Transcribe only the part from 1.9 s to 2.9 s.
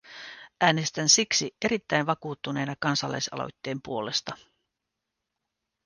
vakuuttuneena